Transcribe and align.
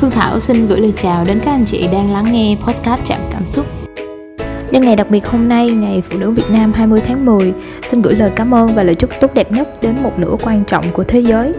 Phương 0.00 0.10
Thảo 0.10 0.40
xin 0.40 0.66
gửi 0.66 0.80
lời 0.80 0.92
chào 0.96 1.24
đến 1.24 1.40
các 1.44 1.50
anh 1.50 1.64
chị 1.64 1.88
đang 1.92 2.12
lắng 2.12 2.24
nghe 2.32 2.56
podcast 2.66 3.00
Chạm 3.06 3.20
Cảm 3.32 3.46
Xúc. 3.46 3.66
Nhân 4.70 4.82
ngày 4.82 4.96
đặc 4.96 5.10
biệt 5.10 5.26
hôm 5.26 5.48
nay, 5.48 5.70
ngày 5.70 6.02
Phụ 6.10 6.18
nữ 6.18 6.30
Việt 6.30 6.50
Nam 6.50 6.72
20 6.72 7.00
tháng 7.06 7.26
10, 7.26 7.52
xin 7.82 8.02
gửi 8.02 8.14
lời 8.14 8.30
cảm 8.36 8.54
ơn 8.54 8.74
và 8.74 8.82
lời 8.82 8.94
chúc 8.94 9.10
tốt 9.20 9.34
đẹp 9.34 9.52
nhất 9.52 9.82
đến 9.82 9.94
một 10.02 10.18
nửa 10.18 10.36
quan 10.42 10.64
trọng 10.64 10.84
của 10.92 11.04
thế 11.04 11.20
giới. 11.20 11.52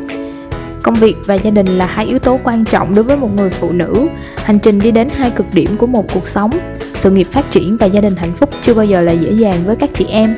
Công 0.83 0.93
việc 0.93 1.15
và 1.25 1.35
gia 1.35 1.51
đình 1.51 1.67
là 1.67 1.85
hai 1.85 2.05
yếu 2.05 2.19
tố 2.19 2.39
quan 2.43 2.65
trọng 2.65 2.96
đối 2.96 3.04
với 3.04 3.17
một 3.17 3.29
người 3.35 3.49
phụ 3.49 3.72
nữ. 3.72 4.08
Hành 4.44 4.60
trình 4.60 4.79
đi 4.79 4.92
đến 4.92 5.10
hai 5.15 5.31
cực 5.31 5.46
điểm 5.53 5.78
của 5.78 5.87
một 5.87 6.13
cuộc 6.13 6.28
sống, 6.28 6.51
sự 6.94 7.12
nghiệp 7.12 7.28
phát 7.31 7.51
triển 7.51 7.78
và 7.78 7.87
gia 7.87 8.01
đình 8.01 8.15
hạnh 8.15 8.33
phúc 8.37 8.49
chưa 8.62 8.73
bao 8.73 8.85
giờ 8.85 9.01
là 9.01 9.12
dễ 9.12 9.31
dàng 9.31 9.55
với 9.65 9.76
các 9.76 9.89
chị 9.94 10.05
em 10.05 10.35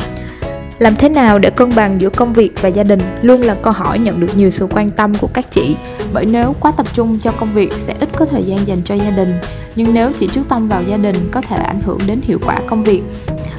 làm 0.79 0.95
thế 0.95 1.09
nào 1.09 1.39
để 1.39 1.49
cân 1.49 1.69
bằng 1.75 2.01
giữa 2.01 2.09
công 2.09 2.33
việc 2.33 2.51
và 2.61 2.69
gia 2.69 2.83
đình 2.83 2.99
luôn 3.21 3.41
là 3.41 3.55
câu 3.61 3.73
hỏi 3.73 3.99
nhận 3.99 4.19
được 4.19 4.37
nhiều 4.37 4.49
sự 4.49 4.67
quan 4.71 4.89
tâm 4.89 5.13
của 5.21 5.27
các 5.33 5.51
chị. 5.51 5.75
Bởi 6.13 6.25
nếu 6.25 6.55
quá 6.59 6.71
tập 6.77 6.87
trung 6.93 7.19
cho 7.19 7.31
công 7.31 7.53
việc 7.53 7.73
sẽ 7.73 7.95
ít 7.99 8.09
có 8.15 8.25
thời 8.25 8.43
gian 8.43 8.57
dành 8.65 8.81
cho 8.83 8.95
gia 8.95 9.09
đình. 9.09 9.29
Nhưng 9.75 9.93
nếu 9.93 10.11
chỉ 10.19 10.28
chú 10.28 10.43
tâm 10.50 10.67
vào 10.67 10.83
gia 10.83 10.97
đình 10.97 11.15
có 11.31 11.41
thể 11.41 11.55
ảnh 11.55 11.81
hưởng 11.81 11.97
đến 12.07 12.21
hiệu 12.23 12.39
quả 12.45 12.59
công 12.67 12.83
việc. 12.83 13.01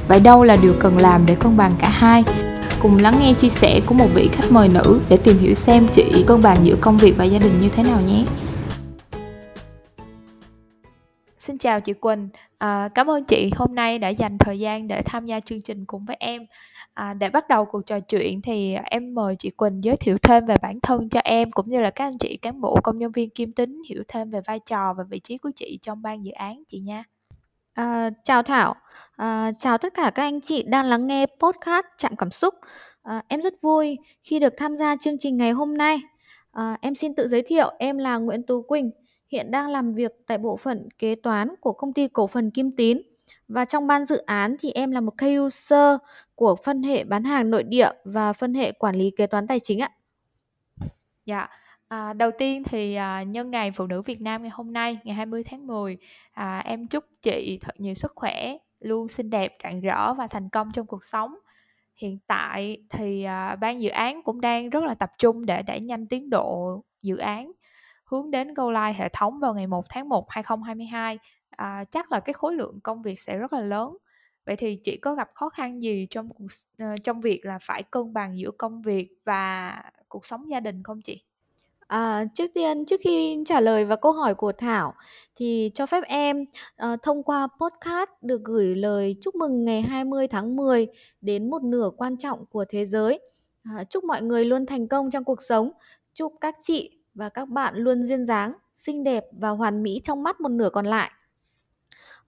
Vậy 0.07 0.19
đâu 0.19 0.43
là 0.43 0.55
điều 0.61 0.73
cần 0.79 0.97
làm 0.97 1.21
để 1.27 1.35
cân 1.39 1.57
bằng 1.57 1.71
cả 1.79 1.89
hai? 1.89 2.23
Cùng 2.81 2.97
lắng 2.97 3.15
nghe 3.19 3.33
chia 3.33 3.49
sẻ 3.49 3.81
của 3.85 3.93
một 3.93 4.07
vị 4.13 4.29
khách 4.31 4.51
mời 4.51 4.69
nữ 4.69 4.99
để 5.09 5.17
tìm 5.17 5.37
hiểu 5.37 5.53
xem 5.53 5.87
chị 5.93 6.23
cân 6.27 6.41
bằng 6.41 6.57
giữa 6.63 6.75
công 6.81 6.97
việc 6.97 7.13
và 7.17 7.23
gia 7.23 7.39
đình 7.39 7.61
như 7.61 7.69
thế 7.69 7.83
nào 7.83 8.01
nhé. 8.01 8.25
Xin 11.37 11.57
chào 11.57 11.81
chị 11.81 11.93
Quỳnh, 11.93 12.29
à, 12.57 12.89
cảm 12.95 13.09
ơn 13.09 13.25
chị 13.25 13.51
hôm 13.55 13.75
nay 13.75 13.99
đã 13.99 14.09
dành 14.09 14.37
thời 14.37 14.59
gian 14.59 14.87
để 14.87 15.01
tham 15.05 15.25
gia 15.25 15.39
chương 15.39 15.61
trình 15.61 15.85
cùng 15.85 16.05
với 16.05 16.17
em. 16.19 16.41
À, 16.95 17.13
để 17.13 17.29
bắt 17.29 17.47
đầu 17.47 17.65
cuộc 17.65 17.81
trò 17.87 17.99
chuyện 17.99 18.41
thì 18.41 18.75
em 18.85 19.15
mời 19.15 19.35
chị 19.39 19.49
Quỳnh 19.49 19.83
giới 19.83 19.97
thiệu 19.97 20.17
thêm 20.23 20.45
về 20.45 20.55
bản 20.61 20.79
thân 20.79 21.09
cho 21.09 21.19
em 21.23 21.51
cũng 21.51 21.69
như 21.69 21.79
là 21.81 21.89
các 21.89 22.05
anh 22.05 22.17
chị 22.17 22.37
cán 22.37 22.61
bộ 22.61 22.79
công 22.83 22.97
nhân 22.97 23.11
viên 23.11 23.29
Kim 23.29 23.51
Tính 23.51 23.81
hiểu 23.89 24.03
thêm 24.07 24.29
về 24.29 24.41
vai 24.47 24.59
trò 24.59 24.93
và 24.93 25.03
vị 25.03 25.19
trí 25.19 25.37
của 25.37 25.51
chị 25.55 25.79
trong 25.81 26.01
ban 26.01 26.25
dự 26.25 26.31
án 26.31 26.63
chị 26.67 26.79
nha. 26.79 27.03
À, 27.73 28.09
chào 28.23 28.43
Thảo, 28.43 28.75
à, 29.15 29.51
chào 29.59 29.77
tất 29.77 29.93
cả 29.93 30.11
các 30.15 30.23
anh 30.23 30.41
chị 30.41 30.63
đang 30.63 30.85
lắng 30.85 31.07
nghe 31.07 31.25
podcast 31.39 31.85
Chạm 31.97 32.15
Cảm 32.15 32.31
Xúc. 32.31 32.53
À, 33.03 33.23
em 33.27 33.41
rất 33.41 33.53
vui 33.61 33.97
khi 34.23 34.39
được 34.39 34.53
tham 34.57 34.77
gia 34.77 34.95
chương 34.95 35.17
trình 35.19 35.37
ngày 35.37 35.51
hôm 35.51 35.77
nay. 35.77 36.01
À, 36.51 36.77
em 36.81 36.95
xin 36.95 37.15
tự 37.15 37.27
giới 37.27 37.41
thiệu, 37.41 37.71
em 37.79 37.97
là 37.97 38.17
Nguyễn 38.17 38.43
Tú 38.43 38.61
Quỳnh, 38.61 38.91
hiện 39.27 39.51
đang 39.51 39.69
làm 39.69 39.91
việc 39.91 40.11
tại 40.27 40.37
bộ 40.37 40.57
phận 40.57 40.87
kế 40.99 41.15
toán 41.15 41.55
của 41.61 41.73
công 41.73 41.93
ty 41.93 42.07
cổ 42.07 42.27
phần 42.27 42.51
Kim 42.51 42.71
Tín. 42.71 43.01
Và 43.47 43.65
trong 43.65 43.87
ban 43.87 44.05
dự 44.05 44.17
án 44.17 44.55
thì 44.59 44.71
em 44.71 44.91
là 44.91 45.01
một 45.01 45.17
key 45.17 45.37
user 45.39 45.97
của 46.35 46.55
phân 46.65 46.83
hệ 46.83 47.03
bán 47.03 47.23
hàng 47.23 47.49
nội 47.49 47.63
địa 47.63 47.89
và 48.03 48.33
phân 48.33 48.53
hệ 48.53 48.71
quản 48.71 48.95
lý 48.95 49.11
kế 49.17 49.27
toán 49.27 49.47
tài 49.47 49.59
chính 49.59 49.79
ạ. 49.79 49.89
Dạ, 51.25 51.47
à, 51.87 52.13
đầu 52.13 52.31
tiên 52.37 52.63
thì 52.63 52.95
à, 52.95 53.23
nhân 53.23 53.51
ngày 53.51 53.71
Phụ 53.71 53.87
nữ 53.87 54.01
Việt 54.01 54.21
Nam 54.21 54.41
ngày 54.41 54.51
hôm 54.53 54.73
nay, 54.73 54.97
ngày 55.03 55.15
20 55.15 55.43
tháng 55.43 55.67
10, 55.67 55.97
à, 56.31 56.59
em 56.65 56.87
chúc 56.87 57.05
chị 57.21 57.59
thật 57.61 57.75
nhiều 57.77 57.93
sức 57.93 58.11
khỏe, 58.15 58.57
luôn 58.79 59.07
xinh 59.07 59.29
đẹp, 59.29 59.57
rạng 59.63 59.81
rỡ 59.81 60.13
và 60.13 60.27
thành 60.27 60.49
công 60.49 60.71
trong 60.71 60.85
cuộc 60.85 61.03
sống. 61.03 61.35
Hiện 61.95 62.19
tại 62.27 62.77
thì 62.89 63.23
à, 63.23 63.55
ban 63.55 63.81
dự 63.81 63.89
án 63.89 64.23
cũng 64.23 64.41
đang 64.41 64.69
rất 64.69 64.83
là 64.83 64.95
tập 64.95 65.11
trung 65.17 65.45
để 65.45 65.61
đẩy 65.61 65.79
nhanh 65.79 66.07
tiến 66.07 66.29
độ 66.29 66.81
dự 67.01 67.17
án 67.17 67.51
hướng 68.05 68.31
đến 68.31 68.53
go 68.53 68.71
live 68.71 68.93
hệ 68.93 69.09
thống 69.09 69.39
vào 69.39 69.53
ngày 69.53 69.67
1 69.67 69.85
tháng 69.89 70.09
1 70.09 70.29
2022 70.29 71.19
à, 71.55 71.85
chắc 71.91 72.11
là 72.11 72.19
cái 72.19 72.33
khối 72.33 72.55
lượng 72.55 72.79
công 72.83 73.01
việc 73.01 73.19
sẽ 73.19 73.37
rất 73.37 73.53
là 73.53 73.61
lớn 73.61 73.97
vậy 74.45 74.55
thì 74.55 74.75
chị 74.83 74.97
có 74.97 75.15
gặp 75.15 75.29
khó 75.33 75.49
khăn 75.49 75.83
gì 75.83 76.07
trong 76.09 76.29
cuộc 76.29 76.45
ờ, 76.79 76.95
trong 77.03 77.21
việc 77.21 77.45
là 77.45 77.59
phải 77.61 77.83
cân 77.83 78.13
bằng 78.13 78.39
giữa 78.39 78.51
công 78.51 78.81
việc 78.81 79.09
và 79.25 79.81
cuộc 80.09 80.25
sống 80.25 80.49
gia 80.49 80.59
đình 80.59 80.83
không 80.83 81.01
chị 81.01 81.21
À, 81.87 82.25
trước 82.33 82.51
tiên, 82.53 82.85
trước 82.85 83.01
khi 83.03 83.43
trả 83.45 83.59
lời 83.59 83.85
vào 83.85 83.97
câu 83.97 84.11
hỏi 84.11 84.35
của 84.35 84.51
Thảo 84.51 84.93
thì 85.35 85.71
cho 85.75 85.85
phép 85.85 86.03
em 86.03 86.41
uh, 86.41 87.01
thông 87.03 87.23
qua 87.23 87.47
podcast 87.47 88.09
được 88.21 88.41
gửi 88.43 88.75
lời 88.75 89.15
chúc 89.21 89.35
mừng 89.35 89.65
ngày 89.65 89.81
20 89.81 90.27
tháng 90.27 90.55
10 90.55 90.87
đến 91.21 91.49
một 91.49 91.63
nửa 91.63 91.89
quan 91.97 92.17
trọng 92.17 92.45
của 92.45 92.65
thế 92.69 92.85
giới. 92.85 93.19
À, 93.63 93.83
chúc 93.83 94.03
mọi 94.03 94.21
người 94.21 94.45
luôn 94.45 94.65
thành 94.65 94.87
công 94.87 95.11
trong 95.11 95.23
cuộc 95.23 95.41
sống. 95.41 95.71
Chúc 96.13 96.33
các 96.41 96.55
chị 96.61 96.97
và 97.13 97.29
các 97.29 97.49
bạn 97.49 97.75
luôn 97.75 98.03
duyên 98.03 98.25
dáng, 98.25 98.53
xinh 98.75 99.03
đẹp 99.03 99.25
và 99.31 99.49
hoàn 99.49 99.83
mỹ 99.83 100.01
trong 100.03 100.23
mắt 100.23 100.41
một 100.41 100.51
nửa 100.51 100.69
còn 100.69 100.85
lại. 100.85 101.11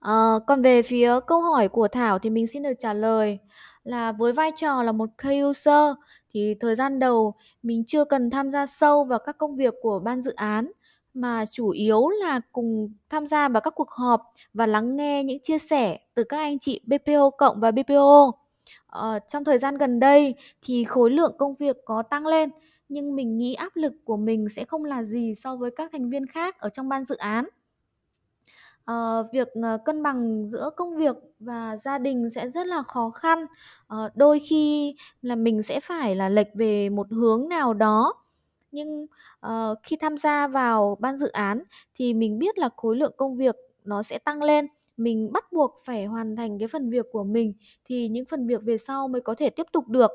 À, 0.00 0.34
còn 0.46 0.62
về 0.62 0.82
phía 0.82 1.20
câu 1.26 1.40
hỏi 1.40 1.68
của 1.68 1.88
Thảo 1.88 2.18
thì 2.18 2.30
mình 2.30 2.46
xin 2.46 2.62
được 2.62 2.72
trả 2.78 2.92
lời 2.94 3.38
là 3.84 4.12
với 4.12 4.32
vai 4.32 4.52
trò 4.56 4.82
là 4.82 4.92
một 4.92 5.08
K-user 5.18 5.94
thì 6.34 6.54
thời 6.60 6.74
gian 6.74 6.98
đầu 6.98 7.34
mình 7.62 7.84
chưa 7.86 8.04
cần 8.04 8.30
tham 8.30 8.50
gia 8.50 8.66
sâu 8.66 9.04
vào 9.04 9.18
các 9.18 9.38
công 9.38 9.56
việc 9.56 9.74
của 9.82 9.98
ban 9.98 10.22
dự 10.22 10.32
án 10.34 10.72
mà 11.14 11.44
chủ 11.50 11.70
yếu 11.70 12.08
là 12.08 12.40
cùng 12.52 12.92
tham 13.10 13.26
gia 13.26 13.48
vào 13.48 13.60
các 13.60 13.74
cuộc 13.76 13.90
họp 13.90 14.22
và 14.54 14.66
lắng 14.66 14.96
nghe 14.96 15.24
những 15.24 15.38
chia 15.42 15.58
sẻ 15.58 15.98
từ 16.14 16.24
các 16.24 16.38
anh 16.38 16.58
chị 16.58 16.80
BPO 16.86 17.30
cộng 17.30 17.60
và 17.60 17.70
BPO. 17.70 18.32
Ờ, 18.86 19.18
trong 19.28 19.44
thời 19.44 19.58
gian 19.58 19.78
gần 19.78 20.00
đây 20.00 20.34
thì 20.62 20.84
khối 20.84 21.10
lượng 21.10 21.32
công 21.38 21.54
việc 21.54 21.76
có 21.84 22.02
tăng 22.02 22.26
lên 22.26 22.50
nhưng 22.88 23.16
mình 23.16 23.38
nghĩ 23.38 23.54
áp 23.54 23.76
lực 23.76 23.92
của 24.04 24.16
mình 24.16 24.48
sẽ 24.48 24.64
không 24.64 24.84
là 24.84 25.02
gì 25.02 25.34
so 25.34 25.56
với 25.56 25.70
các 25.70 25.92
thành 25.92 26.10
viên 26.10 26.26
khác 26.26 26.58
ở 26.58 26.68
trong 26.68 26.88
ban 26.88 27.04
dự 27.04 27.16
án. 27.16 27.44
Ờ, 28.88 29.28
việc 29.32 29.48
ờ, 29.62 29.78
cân 29.84 30.02
bằng 30.02 30.48
giữa 30.52 30.70
công 30.76 30.96
việc 30.96 31.16
và 31.40 31.76
gia 31.76 31.98
đình 31.98 32.30
sẽ 32.30 32.50
rất 32.50 32.66
là 32.66 32.82
khó 32.82 33.10
khăn. 33.10 33.46
Ờ, 33.86 34.10
đôi 34.14 34.40
khi 34.40 34.94
là 35.22 35.34
mình 35.36 35.62
sẽ 35.62 35.80
phải 35.80 36.14
là 36.14 36.28
lệch 36.28 36.46
về 36.54 36.88
một 36.88 37.06
hướng 37.10 37.48
nào 37.48 37.74
đó. 37.74 38.14
Nhưng 38.72 39.06
ờ, 39.40 39.74
khi 39.82 39.96
tham 39.96 40.18
gia 40.18 40.48
vào 40.48 40.96
ban 41.00 41.16
dự 41.18 41.28
án 41.28 41.62
thì 41.94 42.14
mình 42.14 42.38
biết 42.38 42.58
là 42.58 42.68
khối 42.76 42.96
lượng 42.96 43.12
công 43.16 43.36
việc 43.36 43.56
nó 43.84 44.02
sẽ 44.02 44.18
tăng 44.18 44.42
lên. 44.42 44.66
Mình 44.96 45.32
bắt 45.32 45.52
buộc 45.52 45.82
phải 45.84 46.04
hoàn 46.06 46.36
thành 46.36 46.58
cái 46.58 46.68
phần 46.68 46.90
việc 46.90 47.06
của 47.12 47.24
mình 47.24 47.52
thì 47.84 48.08
những 48.08 48.24
phần 48.26 48.46
việc 48.46 48.62
về 48.62 48.78
sau 48.78 49.08
mới 49.08 49.20
có 49.20 49.34
thể 49.34 49.50
tiếp 49.50 49.66
tục 49.72 49.88
được 49.88 50.10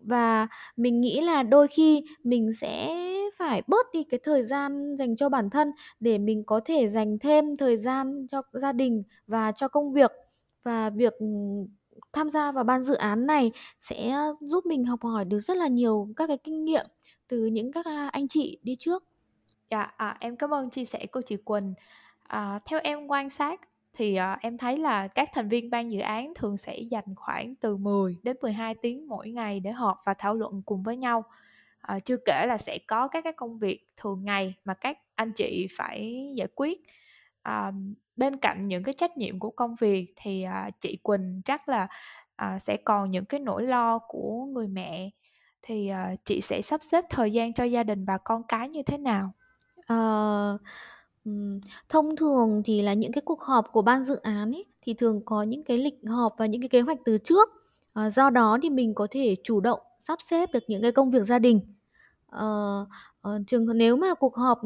và 0.00 0.48
mình 0.76 1.00
nghĩ 1.00 1.20
là 1.20 1.42
đôi 1.42 1.68
khi 1.68 2.04
mình 2.24 2.52
sẽ 2.60 2.96
phải 3.38 3.62
bớt 3.66 3.86
đi 3.92 4.04
cái 4.04 4.20
thời 4.22 4.42
gian 4.42 4.96
dành 4.98 5.16
cho 5.16 5.28
bản 5.28 5.50
thân 5.50 5.72
để 6.00 6.18
mình 6.18 6.44
có 6.44 6.60
thể 6.64 6.88
dành 6.88 7.18
thêm 7.18 7.56
thời 7.56 7.76
gian 7.76 8.26
cho 8.28 8.42
gia 8.52 8.72
đình 8.72 9.02
và 9.26 9.52
cho 9.52 9.68
công 9.68 9.92
việc 9.92 10.12
và 10.62 10.90
việc 10.90 11.12
ừ, 11.18 11.26
tham 12.12 12.30
gia 12.30 12.52
vào 12.52 12.64
ban 12.64 12.82
dự 12.84 12.94
án 12.94 13.26
này 13.26 13.52
sẽ 13.80 14.16
giúp 14.40 14.66
mình 14.66 14.84
học 14.84 15.00
hỏi 15.02 15.24
được 15.24 15.40
rất 15.40 15.56
là 15.56 15.66
nhiều 15.66 16.08
các 16.16 16.26
cái 16.26 16.38
kinh 16.44 16.64
nghiệm 16.64 16.86
từ 17.28 17.46
những 17.46 17.72
các 17.72 17.86
à, 17.86 18.08
anh 18.12 18.28
chị 18.28 18.58
đi 18.62 18.76
trước. 18.78 19.04
Dạ, 19.70 19.80
à, 19.96 20.16
em 20.20 20.36
cảm 20.36 20.54
ơn 20.54 20.70
chia 20.70 20.84
sẻ 20.84 21.06
của 21.06 21.20
chị 21.20 21.36
Quỳnh. 21.36 21.74
À, 22.22 22.60
theo 22.64 22.80
em 22.82 23.06
quan 23.06 23.30
sát 23.30 23.60
thì 23.94 24.16
à, 24.16 24.38
em 24.40 24.58
thấy 24.58 24.78
là 24.78 25.08
các 25.08 25.28
thành 25.34 25.48
viên 25.48 25.70
ban 25.70 25.92
dự 25.92 26.00
án 26.00 26.32
thường 26.34 26.56
sẽ 26.56 26.78
dành 26.90 27.14
khoảng 27.16 27.54
từ 27.54 27.76
10 27.76 28.16
đến 28.22 28.36
12 28.42 28.74
tiếng 28.82 29.08
mỗi 29.08 29.30
ngày 29.30 29.60
để 29.60 29.72
họp 29.72 30.02
và 30.06 30.14
thảo 30.14 30.34
luận 30.34 30.62
cùng 30.66 30.82
với 30.82 30.96
nhau 30.96 31.24
à, 31.86 31.98
chưa 32.00 32.16
kể 32.16 32.46
là 32.46 32.58
sẽ 32.58 32.78
có 32.88 33.08
các 33.08 33.24
cái 33.24 33.32
công 33.32 33.58
việc 33.58 33.88
thường 33.96 34.24
ngày 34.24 34.54
mà 34.64 34.74
các 34.74 34.98
anh 35.14 35.32
chị 35.32 35.66
phải 35.78 36.32
giải 36.36 36.48
quyết. 36.54 36.80
à, 37.42 37.72
bên 38.16 38.36
cạnh 38.36 38.68
những 38.68 38.82
cái 38.82 38.94
trách 38.98 39.16
nhiệm 39.16 39.38
của 39.38 39.50
công 39.50 39.74
việc 39.80 40.14
thì 40.16 40.42
à, 40.42 40.70
chị 40.80 40.96
Quỳnh 41.02 41.42
chắc 41.44 41.68
là 41.68 41.88
à, 42.36 42.58
sẽ 42.58 42.76
còn 42.84 43.10
những 43.10 43.24
cái 43.24 43.40
nỗi 43.40 43.62
lo 43.62 43.98
của 43.98 44.44
người 44.44 44.68
mẹ 44.68 45.10
thì 45.62 45.88
à, 45.88 46.14
chị 46.24 46.40
sẽ 46.40 46.62
sắp 46.62 46.80
xếp 46.82 47.04
thời 47.10 47.32
gian 47.32 47.52
cho 47.54 47.64
gia 47.64 47.82
đình 47.82 48.04
và 48.04 48.18
con 48.18 48.42
cái 48.48 48.68
như 48.68 48.82
thế 48.82 48.98
nào? 48.98 49.32
à, 49.86 49.96
thông 51.88 52.16
thường 52.16 52.62
thì 52.64 52.82
là 52.82 52.94
những 52.94 53.12
cái 53.12 53.22
cuộc 53.24 53.42
họp 53.42 53.66
của 53.72 53.82
ban 53.82 54.04
dự 54.04 54.16
án 54.16 54.52
ấy, 54.52 54.64
thì 54.82 54.94
thường 54.94 55.22
có 55.24 55.42
những 55.42 55.64
cái 55.64 55.78
lịch 55.78 55.94
họp 56.08 56.34
và 56.38 56.46
những 56.46 56.60
cái 56.60 56.68
kế 56.68 56.80
hoạch 56.80 56.98
từ 57.04 57.18
trước. 57.18 57.48
à, 57.92 58.10
do 58.10 58.30
đó 58.30 58.58
thì 58.62 58.70
mình 58.70 58.94
có 58.94 59.06
thể 59.10 59.36
chủ 59.44 59.60
động 59.60 59.80
sắp 59.98 60.18
xếp 60.22 60.52
được 60.52 60.64
những 60.68 60.82
cái 60.82 60.92
công 60.92 61.10
việc 61.10 61.22
gia 61.24 61.38
đình. 61.38 61.75
Ờ, 62.26 62.86
ờ, 63.20 63.38
trường 63.46 63.66
nếu 63.78 63.96
mà 63.96 64.14
cuộc 64.14 64.36
họp, 64.36 64.60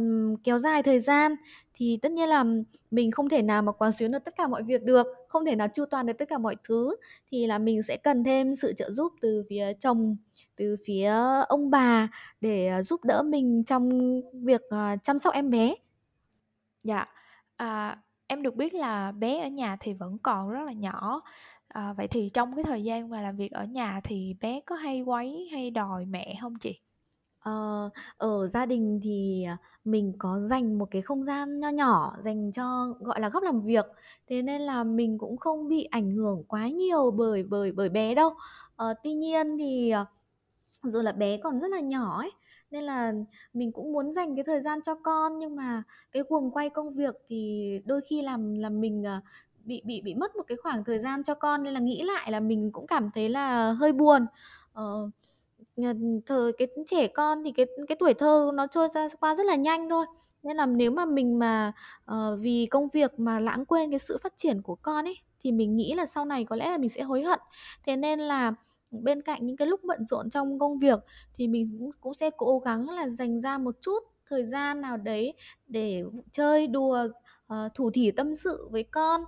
kéo 0.45 0.59
dài 0.59 0.83
thời 0.83 1.01
gian 1.01 1.35
thì 1.75 1.99
tất 2.03 2.13
nhiên 2.13 2.29
là 2.29 2.45
mình 2.91 3.11
không 3.11 3.29
thể 3.29 3.43
nào 3.43 3.63
mà 3.63 3.73
quán 3.73 3.93
xuyến 3.93 4.13
được 4.13 4.19
tất 4.25 4.35
cả 4.37 4.49
mọi 4.49 4.63
việc 4.63 4.83
được, 4.83 5.07
không 5.29 5.45
thể 5.45 5.57
nào 5.57 5.69
chu 5.75 5.85
toàn 5.91 6.07
được 6.07 6.13
tất 6.19 6.29
cả 6.29 6.39
mọi 6.39 6.57
thứ, 6.69 6.97
thì 7.31 7.47
là 7.47 7.59
mình 7.59 7.83
sẽ 7.83 7.97
cần 7.97 8.25
thêm 8.25 8.57
sự 8.57 8.73
trợ 8.77 8.91
giúp 8.91 9.13
từ 9.21 9.43
phía 9.51 9.73
chồng, 9.81 10.17
từ 10.57 10.77
phía 10.87 11.13
ông 11.49 11.71
bà 11.71 12.09
để, 12.41 12.67
ờ, 12.69 12.83
giúp 12.83 13.05
đỡ 13.05 13.23
mình 13.23 13.65
trong 13.67 13.91
việc, 14.45 14.61
ờ, 14.71 14.97
chăm 15.05 15.19
sóc 15.19 15.35
em 15.35 15.51
bé. 15.51 15.75
Dạ, 16.85 17.07
à, 17.57 17.97
em 18.27 18.43
được 18.43 18.55
biết 18.57 18.75
là 18.75 19.13
bé 19.13 19.41
ở 19.41 19.49
nhà 19.49 19.77
thì 19.81 19.93
vẫn 19.95 20.19
còn 20.23 20.51
rất 20.51 20.63
là 20.67 20.73
nhỏ. 20.73 21.21
À, 21.69 21.93
vậy 21.93 22.09
thì 22.09 22.31
trong 22.35 22.55
cái 22.57 22.65
thời 22.65 22.85
gian 22.85 23.11
mà 23.11 23.21
làm 23.21 23.37
việc 23.37 23.53
ở 23.53 23.65
nhà 23.65 24.01
thì 24.05 24.35
bé 24.41 24.61
có 24.67 24.75
hay 24.77 25.03
quấy 25.03 25.49
hay 25.53 25.71
đòi 25.71 26.05
mẹ 26.07 26.35
không 26.43 26.55
chị? 26.61 26.81
Ờ, 27.41 27.91
ở 28.17 28.49
gia 28.49 28.67
đình 28.67 29.01
thì, 29.03 29.45
à, 29.49 29.57
mình 29.85 30.13
có 30.19 30.39
dành 30.41 30.79
một 30.79 30.89
cái 30.91 31.03
không 31.03 31.25
gian 31.25 31.61
nho 31.61 31.69
nhỏ 31.69 32.15
dành 32.19 32.53
cho, 32.53 32.95
gọi 33.01 33.21
là, 33.21 33.29
góc 33.29 33.43
làm 33.43 33.61
việc, 33.63 33.87
thế 34.29 34.43
nên 34.43 34.63
là 34.63 34.85
mình 34.85 35.19
cũng 35.19 35.37
không 35.37 35.69
bị 35.69 35.85
ảnh 35.85 36.11
hưởng 36.11 36.45
quá 36.49 36.69
nhiều 36.69 37.11
bởi 37.11 37.43
bởi 37.43 37.73
bởi 37.73 37.89
bé 37.89 38.15
đâu. 38.15 38.31
Ờ, 38.77 38.95
tuy 39.05 39.15
nhiên 39.15 39.59
thì, 39.59 39.91
ờ, 39.91 40.05
dù 40.83 41.01
là 41.03 41.13
bé 41.13 41.37
còn 41.37 41.61
rất 41.61 41.69
là 41.71 41.81
nhỏ 41.81 42.19
ấy, 42.21 42.31
nên 42.71 42.85
là 42.85 43.13
mình 43.55 43.73
cũng 43.73 43.93
muốn 43.93 44.15
dành 44.15 44.37
cái 44.37 44.45
thời 44.45 44.61
gian 44.63 44.83
cho 44.83 44.95
con. 44.95 45.39
Nhưng 45.39 45.57
mà 45.57 45.83
cái 46.13 46.23
guồng 46.29 46.51
quay 46.51 46.71
công 46.71 46.95
việc 46.95 47.15
thì 47.29 47.71
đôi 47.85 48.01
khi 48.11 48.23
làm 48.23 48.55
làm 48.55 48.81
mình 48.81 49.07
à, 49.07 49.21
bị 49.65 49.83
bị 49.85 50.01
bị 50.05 50.15
mất 50.15 50.37
một 50.37 50.43
cái 50.49 50.57
khoảng 50.63 50.85
thời 50.85 50.99
gian 50.99 51.23
cho 51.25 51.35
con. 51.35 51.63
Nên 51.63 51.75
là 51.75 51.81
nghĩ 51.81 52.03
lại 52.03 52.31
là 52.33 52.41
mình 52.41 52.71
cũng 52.73 52.87
cảm 52.87 53.11
thấy 53.15 53.29
là 53.29 53.73
hơi 53.73 53.93
buồn. 53.93 54.27
Ờ, 54.73 55.11
thời 56.27 56.53
cái 56.53 56.69
trẻ 56.87 57.07
con 57.07 57.45
thì 57.45 57.53
cái 57.53 57.67
cái 57.89 57.97
tuổi 57.97 58.15
thơ 58.15 58.51
nó 58.55 58.67
trôi 58.67 58.89
ra 58.95 59.09
qua 59.21 59.35
rất 59.35 59.47
là 59.47 59.55
nhanh 59.55 59.91
thôi. 59.91 60.07
Nên 60.43 60.57
là 60.57 60.67
nếu 60.67 60.91
mà 60.91 61.05
mình 61.05 61.39
mà 61.39 61.73
uh, 62.13 62.17
vì 62.41 62.67
công 62.67 62.89
việc 62.89 63.21
mà 63.21 63.41
lãng 63.41 63.65
quên 63.65 63.91
cái 63.91 63.99
sự 63.99 64.19
phát 64.23 64.33
triển 64.37 64.63
của 64.63 64.75
con 64.75 65.05
ấy 65.05 65.17
thì 65.41 65.53
mình 65.53 65.77
nghĩ 65.77 65.95
là 65.95 66.07
sau 66.07 66.25
này 66.25 66.45
có 66.45 66.57
lẽ 66.57 66.71
là 66.71 66.79
mình 66.79 66.91
sẽ 66.91 67.03
hối 67.03 67.23
hận. 67.23 67.41
Thế 67.87 67.97
nên 67.97 68.21
là 68.21 68.55
bên 68.91 69.23
cạnh 69.23 69.47
những 69.47 69.57
cái 69.57 69.69
lúc 69.69 69.81
bận 69.85 70.07
rộn 70.07 70.31
trong 70.31 70.59
công 70.59 70.79
việc 70.79 70.99
thì 71.35 71.49
mình 71.49 71.67
cũng, 71.79 71.91
cũng 72.01 72.15
sẽ 72.15 72.31
cố 72.37 72.59
gắng 72.59 72.89
là 72.89 73.09
dành 73.09 73.41
ra 73.41 73.59
một 73.59 73.77
chút 73.81 73.99
thời 74.31 74.45
gian 74.45 74.81
nào 74.81 74.97
đấy 74.97 75.35
để 75.67 76.05
chơi 76.33 76.67
đùa 76.67 77.09
uh, 77.53 77.75
thủ 77.75 77.91
thỉ 77.91 78.11
tâm 78.11 78.37
sự 78.37 78.69
với 78.71 78.83
con. 78.83 79.21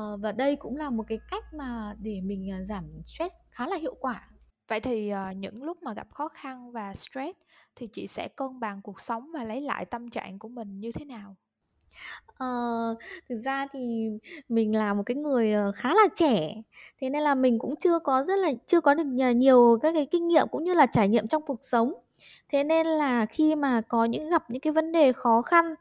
Uh, 0.00 0.20
và 0.20 0.32
đây 0.32 0.56
cũng 0.56 0.76
là 0.76 0.90
một 0.90 1.04
cái 1.08 1.18
cách 1.30 1.44
mà 1.54 1.96
để 2.02 2.20
mình 2.20 2.50
uh, 2.60 2.66
giảm 2.66 2.84
stress 3.06 3.34
khá 3.50 3.66
là 3.66 3.76
hiệu 3.76 3.94
quả 4.00 4.28
vậy 4.72 4.80
thì 4.80 5.12
uh, 5.12 5.36
những 5.36 5.64
lúc 5.64 5.82
mà 5.82 5.94
gặp 5.94 6.06
khó 6.10 6.28
khăn 6.28 6.72
và 6.72 6.94
stress 6.94 7.38
thì 7.76 7.86
chị 7.86 8.06
sẽ 8.06 8.28
cân 8.28 8.60
bằng 8.60 8.82
cuộc 8.82 9.00
sống 9.00 9.30
và 9.34 9.44
lấy 9.44 9.60
lại 9.60 9.84
tâm 9.84 10.10
trạng 10.10 10.38
của 10.38 10.48
mình 10.48 10.80
như 10.80 10.92
thế 10.92 11.04
nào 11.04 11.36
Ờ, 12.38 12.46
thực 13.28 13.36
ra 13.36 13.66
thì 13.72 14.10
mình 14.48 14.76
là 14.76 14.94
một 14.94 15.02
cái 15.06 15.14
người, 15.16 15.52
ờ, 15.52 15.72
khá 15.72 15.94
là 15.94 16.08
trẻ, 16.14 16.54
thế 17.00 17.10
nên 17.10 17.22
là 17.22 17.34
mình 17.34 17.58
cũng 17.58 17.74
chưa 17.76 17.98
có 17.98 18.24
rất 18.24 18.36
là 18.36 18.52
chưa 18.66 18.80
có 18.80 18.94
được 18.94 19.04
nhiều 19.36 19.78
các 19.82 19.92
cái 19.92 20.06
kinh 20.10 20.28
nghiệm 20.28 20.46
cũng 20.50 20.64
như 20.64 20.74
là 20.74 20.86
trải 20.86 21.08
nghiệm 21.08 21.28
trong 21.28 21.42
cuộc 21.46 21.58
sống. 21.62 21.92
Thế 22.52 22.64
nên 22.64 22.86
là 22.86 23.26
khi 23.26 23.54
mà 23.54 23.80
có 23.80 24.04
những 24.04 24.30
gặp 24.30 24.50
những 24.50 24.60
cái 24.60 24.72
vấn 24.72 24.92
đề 24.92 25.12
khó 25.12 25.42
khăn 25.42 25.74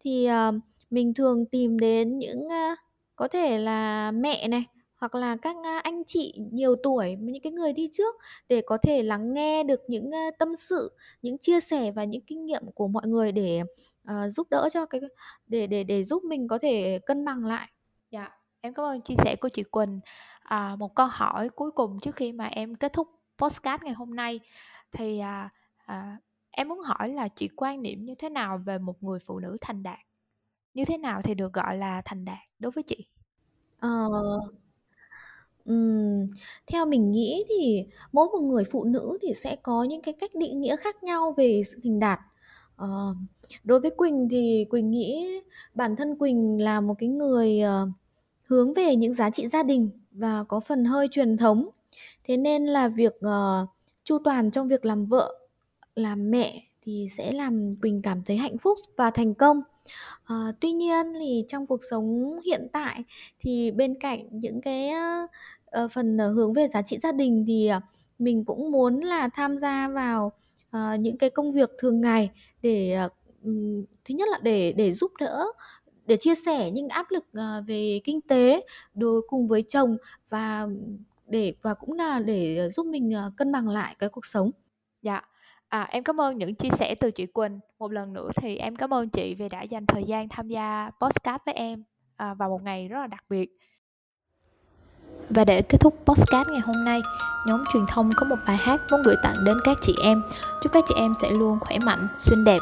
thì, 0.00 0.28
uh, 0.48 0.54
mình 0.90 1.14
thường 1.14 1.46
tìm 1.46 1.78
đến 1.78 2.18
những, 2.18 2.46
uh, 2.46 2.78
có 3.16 3.28
thể 3.28 3.58
là 3.58 4.10
mẹ 4.10 4.48
này, 4.48 4.64
hoặc 4.98 5.14
là 5.14 5.36
các, 5.36 5.56
anh 5.82 6.02
chị 6.06 6.34
nhiều 6.52 6.76
tuổi, 6.82 7.16
những 7.20 7.42
cái 7.42 7.52
người 7.52 7.72
đi 7.72 7.90
trước 7.92 8.16
để 8.48 8.62
có 8.66 8.78
thể 8.82 9.02
lắng 9.02 9.34
nghe 9.34 9.62
được 9.62 9.80
những, 9.88 10.10
tâm 10.38 10.56
sự, 10.56 10.96
những 11.22 11.38
chia 11.38 11.60
sẻ 11.60 11.90
và 11.90 12.04
những 12.04 12.20
kinh 12.20 12.46
nghiệm 12.46 12.62
của 12.74 12.88
mọi 12.88 13.06
người 13.06 13.32
để 13.32 13.62
ờ, 14.04 14.28
giúp 14.28 14.46
đỡ 14.50 14.68
cho 14.72 14.86
cái 14.86 15.00
để 15.46 15.66
để 15.66 15.84
để 15.84 16.04
giúp 16.04 16.24
mình 16.24 16.48
có 16.48 16.58
thể 16.58 16.98
cân 17.06 17.24
bằng 17.24 17.44
lại. 17.44 17.68
Dạ, 18.10 18.30
em 18.60 18.74
cảm 18.74 18.84
ơn 18.84 19.00
chia 19.00 19.14
sẻ 19.24 19.36
của 19.40 19.48
chị 19.48 19.62
Quỳnh. 19.62 20.00
À, 20.42 20.76
một 20.78 20.94
câu 20.94 21.06
hỏi 21.06 21.48
cuối 21.48 21.70
cùng 21.70 22.00
trước 22.00 22.16
khi 22.16 22.32
mà 22.32 22.46
em 22.46 22.74
kết 22.74 22.92
thúc 22.92 23.08
podcast 23.38 23.82
ngày 23.82 23.94
hôm 23.94 24.16
nay 24.16 24.40
thì 24.92 25.18
à, 25.18 25.50
à, 25.76 26.16
em 26.50 26.68
muốn 26.68 26.80
hỏi 26.80 27.08
là 27.08 27.28
chị 27.28 27.48
quan 27.56 27.82
niệm 27.82 28.04
như 28.04 28.14
thế 28.14 28.28
nào 28.28 28.58
về 28.58 28.78
một 28.78 29.02
người 29.02 29.18
phụ 29.26 29.38
nữ 29.38 29.56
thành 29.60 29.82
đạt? 29.82 29.98
Như 30.74 30.84
thế 30.84 30.98
nào 30.98 31.20
thì 31.24 31.34
được 31.34 31.52
gọi 31.52 31.76
là 31.76 32.02
thành 32.04 32.24
đạt 32.24 32.38
đối 32.58 32.72
với 32.72 32.82
chị? 32.82 33.06
Ờ, 33.78 34.08
ừm, 35.68 36.26
theo 36.66 36.86
mình 36.86 37.12
nghĩ 37.12 37.44
thì 37.48 37.84
mỗi 38.12 38.28
một 38.32 38.40
người 38.40 38.64
phụ 38.64 38.84
nữ 38.84 39.18
thì 39.22 39.34
sẽ 39.34 39.56
có 39.62 39.84
những 39.84 40.02
cái 40.02 40.14
cách 40.20 40.30
định 40.34 40.60
nghĩa 40.60 40.76
khác 40.76 41.04
nhau 41.04 41.34
về 41.36 41.62
sự 41.72 41.80
thành 41.84 42.00
đạt. 42.00 42.20
Ờ, 42.76 42.88
đối 43.64 43.80
với 43.80 43.90
Quỳnh 43.90 44.28
thì 44.30 44.66
Quỳnh 44.70 44.90
nghĩ 44.90 45.40
bản 45.74 45.96
thân 45.96 46.16
Quỳnh 46.18 46.62
là 46.62 46.80
một 46.80 46.94
cái 46.98 47.08
người, 47.08 47.60
ờ, 47.60 47.88
hướng 48.48 48.74
về 48.74 48.96
những 48.96 49.14
giá 49.14 49.30
trị 49.30 49.48
gia 49.48 49.62
đình 49.62 49.90
và 50.12 50.44
có 50.48 50.60
phần 50.60 50.84
hơi 50.84 51.08
truyền 51.08 51.36
thống. 51.36 51.68
Thế 52.24 52.36
nên 52.36 52.66
là 52.66 52.88
việc, 52.88 53.14
ờ, 53.20 53.66
chu 54.04 54.18
toàn 54.24 54.50
trong 54.50 54.68
việc 54.68 54.84
làm 54.86 55.06
vợ, 55.06 55.34
làm 55.96 56.30
mẹ 56.30 56.62
thì 56.82 57.08
sẽ 57.18 57.32
làm 57.32 57.72
Quỳnh 57.82 58.02
cảm 58.02 58.22
thấy 58.26 58.36
hạnh 58.36 58.58
phúc 58.58 58.78
và 58.96 59.10
thành 59.10 59.34
công. 59.34 59.62
Ờ, 60.24 60.52
tuy 60.60 60.72
nhiên 60.72 61.06
thì 61.20 61.44
trong 61.48 61.66
cuộc 61.66 61.80
sống 61.90 62.40
hiện 62.46 62.68
tại 62.72 63.04
thì 63.40 63.70
bên 63.72 63.94
cạnh 64.00 64.28
những 64.32 64.60
cái, 64.62 64.90
ơ, 64.90 65.26
ờ, 65.70 65.88
phần, 65.88 66.16
ờ, 66.18 66.32
hướng 66.32 66.52
về 66.52 66.68
giá 66.68 66.82
trị 66.82 66.98
gia 66.98 67.12
đình 67.12 67.44
thì, 67.46 67.66
à, 67.66 67.80
mình 68.18 68.44
cũng 68.44 68.72
muốn 68.72 69.00
là 69.00 69.28
tham 69.28 69.58
gia 69.58 69.88
vào, 69.88 70.32
ờ, 70.70 70.94
những 70.94 71.18
cái 71.18 71.30
công 71.30 71.52
việc 71.52 71.70
thường 71.78 72.00
ngày 72.00 72.30
để, 72.62 72.92
ờ, 72.92 73.08
ừm, 73.44 73.84
thứ 74.04 74.14
nhất 74.14 74.28
là 74.32 74.38
để 74.42 74.72
để 74.72 74.92
giúp 74.92 75.12
đỡ, 75.20 75.46
để 76.06 76.16
chia 76.16 76.34
sẻ 76.34 76.70
những 76.70 76.88
áp 76.88 77.06
lực, 77.10 77.24
ờ, 77.32 77.62
về 77.66 78.00
kinh 78.04 78.20
tế 78.20 78.60
đối 78.94 79.22
cùng 79.28 79.48
với 79.48 79.62
chồng 79.62 79.96
và 80.30 80.66
để 81.26 81.54
và 81.62 81.74
cũng 81.74 81.92
là 81.92 82.18
để, 82.20 82.56
ờ, 82.56 82.68
giúp 82.68 82.86
mình, 82.86 83.12
ờ, 83.14 83.32
cân 83.36 83.52
bằng 83.52 83.68
lại 83.68 83.96
cái 83.98 84.08
cuộc 84.08 84.26
sống. 84.26 84.50
Dạ. 85.02 85.20
À, 85.68 85.82
em 85.90 86.04
cảm 86.04 86.20
ơn 86.20 86.38
những 86.38 86.54
chia 86.54 86.68
sẻ 86.72 86.94
từ 87.00 87.10
chị 87.10 87.26
Quỳnh. 87.26 87.60
Một 87.78 87.92
lần 87.92 88.12
nữa 88.12 88.30
thì 88.36 88.56
em 88.56 88.76
cảm 88.76 88.94
ơn 88.94 89.08
chị 89.08 89.34
vì 89.34 89.48
đã 89.48 89.62
dành 89.62 89.86
thời 89.86 90.04
gian 90.04 90.28
tham 90.28 90.48
gia 90.48 90.90
podcast 91.00 91.42
với 91.46 91.54
em 91.54 91.84
à, 92.16 92.34
vào 92.34 92.48
một 92.50 92.62
ngày 92.62 92.88
rất 92.88 92.98
là 93.00 93.06
đặc 93.06 93.24
biệt. 93.30 93.50
Và 95.30 95.44
để 95.44 95.62
kết 95.62 95.78
thúc 95.80 95.94
podcast 96.06 96.48
ngày 96.48 96.60
hôm 96.60 96.84
nay, 96.84 97.00
nhóm 97.46 97.64
truyền 97.72 97.82
thông 97.88 98.10
có 98.16 98.26
một 98.26 98.36
bài 98.46 98.56
hát 98.56 98.80
muốn 98.90 99.02
gửi 99.02 99.16
tặng 99.22 99.44
đến 99.44 99.56
các 99.64 99.76
chị 99.82 99.94
em. 100.02 100.22
Chúc 100.62 100.72
các 100.72 100.84
chị 100.88 100.94
em 100.96 101.12
sẽ 101.22 101.30
luôn 101.30 101.58
khỏe 101.60 101.78
mạnh, 101.78 102.08
xinh 102.18 102.44
đẹp. 102.44 102.58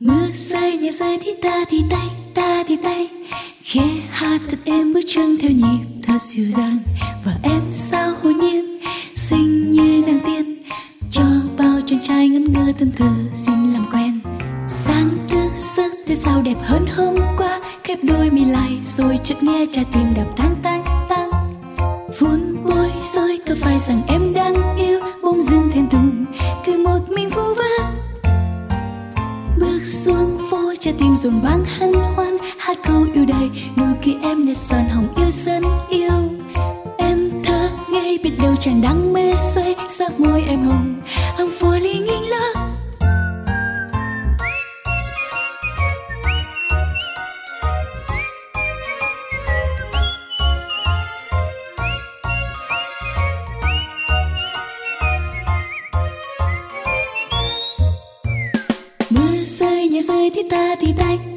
Mưa 0.00 0.26
rơi 0.34 0.78
nhẹ 0.78 0.90
rơi 0.90 1.18
thì 1.20 1.30
ta 1.42 1.64
thì 1.68 1.84
tay, 1.90 2.08
ta 2.34 2.64
thì 2.66 2.76
tay 2.82 3.08
Khẽ 3.62 3.88
hát 4.10 4.40
thật 4.50 4.56
em 4.64 4.92
bước 4.92 5.00
chân 5.06 5.36
theo 5.40 5.50
nhịp 5.50 6.02
thật 6.02 6.18
dịu 6.20 6.46
dàng 6.46 6.78
Và 7.24 7.32
em 7.42 7.62
sao 7.70 8.12
hồn 8.22 8.38
nhiên, 8.40 8.80
xinh 9.14 9.70
như 9.70 10.02
nàng 10.06 10.20
tiên 10.26 10.62
Cho 11.10 11.24
bao 11.58 11.80
chàng 11.86 12.00
trai 12.02 12.28
ngẩn 12.28 12.52
ngơ 12.52 12.72
thân 12.78 12.92
thờ 12.96 13.10
xin 13.34 13.61
thế 16.12 16.16
sao 16.16 16.42
đẹp 16.42 16.56
hơn 16.60 16.86
hôm 16.96 17.14
qua, 17.36 17.60
Khép 17.84 17.98
đôi 18.02 18.30
mi 18.30 18.44
lại, 18.44 18.80
rồi 18.84 19.18
chợt 19.24 19.42
nghe 19.42 19.66
trái 19.72 19.84
tim 19.92 20.02
đập 20.16 20.26
tang 20.36 20.56
tang 20.62 20.84
tang. 21.08 21.30
Vốn 22.18 22.56
bối 22.64 22.90
rối 23.02 23.38
có 23.48 23.54
phải 23.60 23.78
rằng 23.78 24.02
em 24.06 24.34
đang 24.34 24.54
yêu, 24.76 25.00
bỗng 25.22 25.42
dưng 25.42 25.70
thẹn 25.74 25.88
thùng 25.88 26.24
cứ 26.64 26.78
một 26.78 26.98
mình 27.08 27.28
vu 27.28 27.42
vơ. 27.54 27.84
Bước 29.60 29.80
xuống 29.84 30.38
phố, 30.50 30.74
trái 30.80 30.94
tim 30.98 31.16
dồn 31.16 31.40
vang 31.42 31.64
hân 31.78 31.92
hoan, 32.14 32.36
hát 32.58 32.78
câu 32.82 33.06
yêu 33.14 33.24
đầy 33.24 33.50
nụ 33.76 33.84
cười 34.04 34.14
em 34.22 34.46
để 34.46 34.54
son 34.54 34.84
hồng 34.90 35.08
yêu 35.16 35.30
dân 35.30 35.62
yêu. 35.88 36.12
Em 36.98 37.30
thơ 37.44 37.68
ngây 37.90 38.18
biết 38.18 38.32
đâu 38.42 38.56
chàng 38.60 38.80
đang 38.82 39.12
mê 39.12 39.32
say 39.54 39.74
sắc 39.88 40.20
môi 40.20 40.42
em 40.48 40.62
hồng 40.64 41.00
hồng 41.38 41.50
phố 41.60 41.70
in 41.72 42.04
nghiêng 42.04 42.30
lơ. 42.30 42.51
rơi 60.02 60.30
thì 60.34 60.42
ta 60.50 60.76
thì 60.80 60.94
tách. 60.98 61.31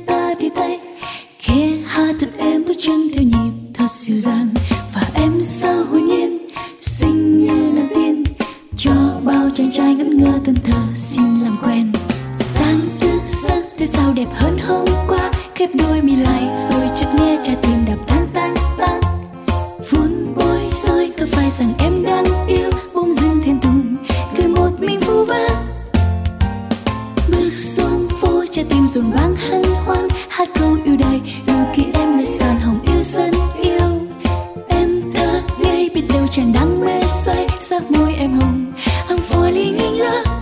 sắc 37.76 37.92
môi 37.92 38.14
em 38.14 38.34
hồng. 38.34 38.74
Hàng 39.08 39.18
phố 39.18 39.50
ly 39.50 39.70
nghinh 39.70 40.00
lơ 40.00 40.35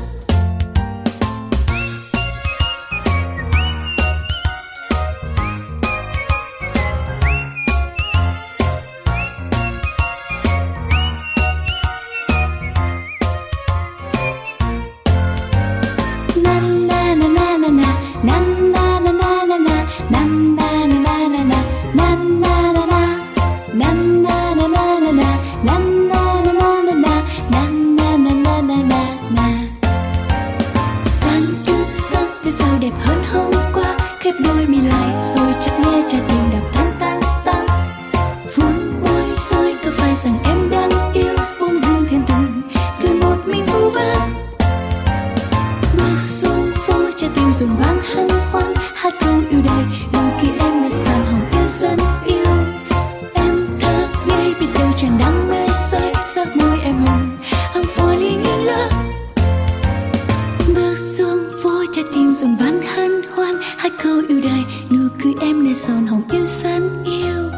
cứ 65.24 65.34
em 65.42 65.66
này 65.66 65.74
giòn 65.74 66.08
hồng 66.08 66.22
yêu 66.32 66.46
san 66.46 67.04
yêu. 67.06 67.50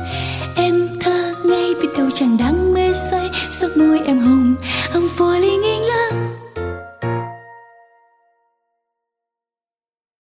Em 0.56 0.90
thơ 1.00 1.34
ngây 1.44 1.76
biết 1.82 1.88
đâu 1.98 2.10
chẳng 2.16 2.38
đáng 2.38 2.74
mê 2.74 2.94
say. 2.94 3.30
Giấc 3.50 3.78
môi 3.78 4.00
em 4.00 4.20
hồng 4.20 4.56
hồng 4.94 5.08
vô 5.18 5.32
lý 5.40 5.55